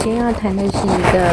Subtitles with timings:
[0.00, 1.28] 今天要谈的是一个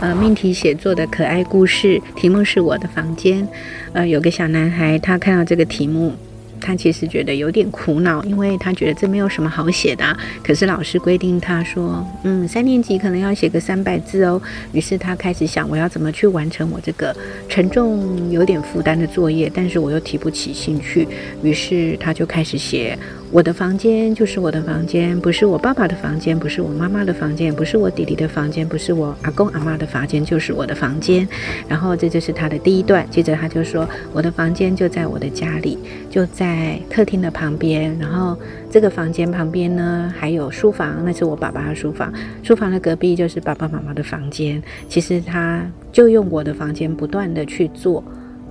[0.00, 3.46] 呃命题写作的可爱故事，题目是我的房间。
[3.92, 6.12] 呃，有个小男孩，他看到这个题目。
[6.60, 10.16] 他其实觉得有点苦恼，因为他觉得这没有什么好写的。
[10.42, 14.40] 可是老师规定他说，嗯，三年级可能要写个三百字哦。
[14.72, 17.14] 于是他开始想，我要怎么去完成我这个
[17.50, 19.50] 沉重、有点负担的作业？
[19.54, 21.06] 但是我又提不起兴趣。
[21.42, 22.98] 于是他就开始写：
[23.34, 31.26] 我的房间就是我的房间，不是我爸爸的房间，不是我妈妈的房间，不是我弟弟的房间，不是我阿公阿妈的房间，就是我的房间。
[31.66, 33.04] 然后这就是他的第一段。
[33.10, 35.76] 接着他就说，我的房间就在我的家里，
[36.08, 36.78] 就在。
[36.88, 38.38] 客厅的旁边，然后
[38.70, 42.12] 这个房间旁边呢还有书房，那是我爸爸的书房。
[42.44, 44.62] 书房的隔壁就是爸爸妈妈的房间。
[44.88, 48.04] 其实他就用我的房间不断的去做，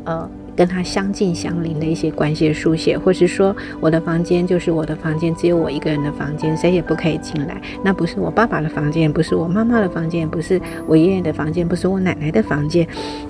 [0.03, 0.29] 呃。
[0.55, 7.61] 跟他相近相邻的一些关系的书写，或是说我的房间就是我的房间，只有我一个人的房间，谁也不可以进来。
[7.83, 12.87] 那不是我爸爸的房间，不是我妈妈的房间，不是我爷爷的房间，不是我奶奶的房间。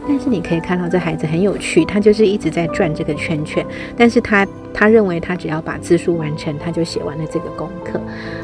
[0.08, 3.66] 但是你可以看到这孩子很有趣，他就是一直在转这个圈圈。
[3.96, 8.00] 但是他他认为他只要把字数完成，他就写完了这个功课。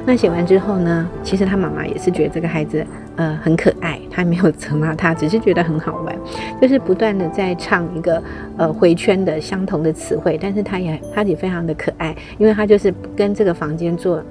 [0.06, 2.86] 那写完之后呢，其实他妈妈也是觉得这个孩子
[3.18, 6.16] 呃很可爱，他没有责骂他，只是觉得很好玩，
[6.62, 8.24] 就是不断的在唱一个
[8.58, 8.70] 呃。
[8.80, 14.24] 回圈的相同的词汇，但是他也他也非常的可爱，因为他就是跟这个房间做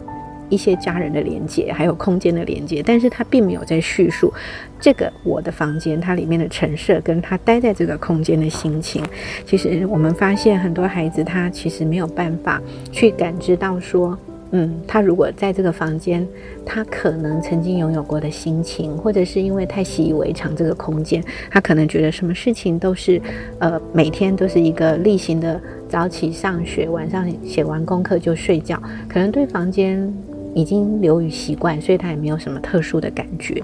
[0.49, 4.33] 一些家人的连接，还有空间的连接，但是他并没有在叙述
[4.81, 9.03] 这个我的房间它里面的陈设，跟他待在这个空间的心情。
[9.45, 14.19] 其实我们发现很多孩子他其实没有办法去感知到说。
[14.51, 16.27] 嗯，他如果在这个房间，
[16.65, 23.21] 他可能曾经拥有过的心情，或者是因为太习以为常这个空间，他可能觉得什么事情都是，
[23.59, 30.11] 呃，每天都是一个例行的早起上学，晚上写完功课就睡觉，可能对房间。
[30.55, 33.63] 已经流于习惯，所以他也没有什么特殊的感觉。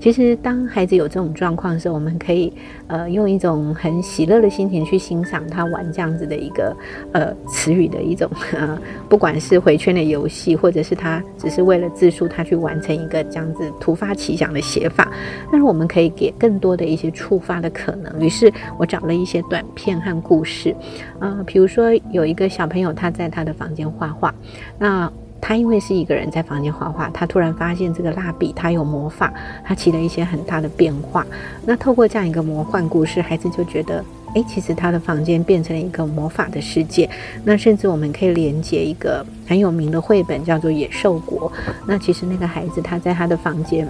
[0.00, 2.52] 其实，当孩子有这种状况的时候，我们可以
[2.88, 6.76] 呃用一种很喜乐的心情去欣赏他玩这样子的一个
[7.12, 8.78] 呃词语的一种 呃，
[9.08, 15.10] 不管是回圈的游戏，或者是他只是为了字数，他去完成一个这样子突发奇想的写法。
[15.50, 18.20] 但是我们可以给更多的一些触发的可能。
[18.20, 20.74] 于是我找了一些短片和故事，
[21.20, 24.34] 呃，比如说有一个小朋友他在他的房间画画，
[24.78, 25.12] 那。
[25.42, 31.26] 他因为是一个人在房间画画，他突然发现这个蜡笔它有魔法，它起了一些很大的变化。
[31.66, 34.02] 那透过这样一个魔幻故事，孩子就觉得，
[34.34, 37.10] 诶，其实他的房间变成了一个魔法的世界。
[37.44, 41.50] 那甚至我们可以连接一个很有名的绘本，叫做《野兽国》。
[41.86, 43.86] 那其实那个孩子他在他的房间。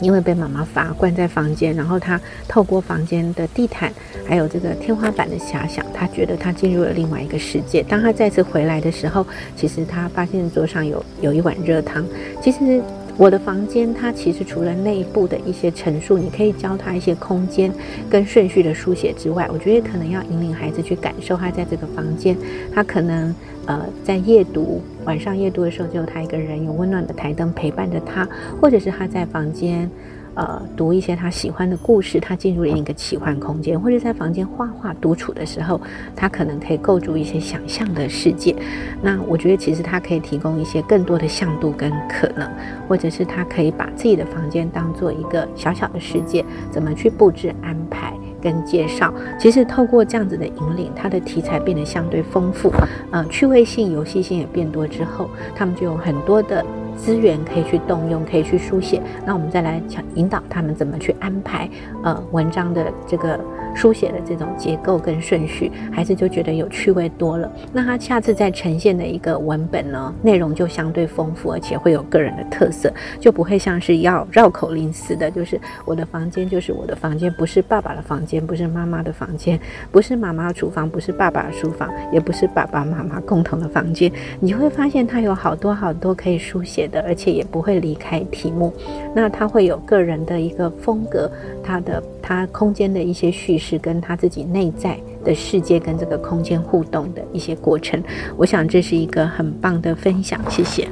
[0.00, 3.92] 因为被妈妈罚关在房间，然后他透过房间的地毯，
[4.26, 7.82] 还有这个天花板的遐想，他觉得他进入了另外一个世界。
[7.82, 12.04] 当他再次回来的时候，其实他发现桌上有有一碗热汤。
[12.42, 12.82] 其实。
[13.20, 17.70] 我的房间，它其实除了内部的一些陈述，你可以教他一些空间
[18.08, 22.34] 跟顺序的书写之外，我觉得可能要引领孩子去感受他在这个房间，
[22.72, 23.34] 他可能
[23.66, 28.26] 呃在夜读，晚上夜读的时候只有他一个人，有温暖的台灯陪伴着他，
[28.58, 29.90] 或者是他在房间。
[30.34, 35.80] 呃，读一些他喜欢的故事，他进入了一个奇幻空间，或者在房间画画独处的时候，
[36.14, 38.54] 他可能可以构筑一些想象的世界。
[39.02, 42.48] 那我觉得其实他可以提供一些更多的向度跟可能，
[42.88, 49.12] 或者是他可以把自己的房间当做一个小小的世界，怎么去布置安排跟介绍。
[49.38, 52.72] 其实透过这样子的引领，他的题材变得相对丰富，
[53.10, 56.64] 呃，趣味性、游戏性也变多之后，他们就有很多的。
[57.02, 59.00] 资源可以去动用，可以去书写。
[59.24, 61.68] 那我们再来想引导他们怎么去安排
[62.04, 63.40] 呃文章的这个
[63.74, 67.50] 书写的这种结构跟顺序，孩子就觉得有趣味多了。
[67.72, 79.58] 那他下次再呈现的一个文本呢，内容就相对丰富，而且会有个人的特色，就不会像是要绕口令似的，就是我的房间就是我的房间，不是爸爸的房间，不是妈妈的房间，
[79.90, 84.10] 不是妈妈厨房，不是爸爸的书房，也不是爸爸妈妈共同的房间。
[84.40, 86.80] 你会发现他有好多好多可以书写。
[86.90, 88.72] 的，而且也不会离开题目，
[89.14, 91.30] 那他会有个人的一个风格，
[91.62, 98.02] 他的他空间的一些叙是，跟他自己内在的世界跟这个空间互动的一些过程，
[98.36, 100.88] 我想这是一个很棒的分享，谢谢。